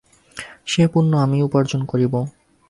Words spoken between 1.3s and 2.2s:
উপার্জন করিব।